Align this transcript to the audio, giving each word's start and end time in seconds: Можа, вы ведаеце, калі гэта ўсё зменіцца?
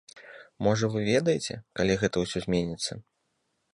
Можа, 0.67 0.87
вы 0.95 0.99
ведаеце, 1.13 1.53
калі 1.81 1.99
гэта 2.05 2.15
ўсё 2.25 2.37
зменіцца? 2.47 2.93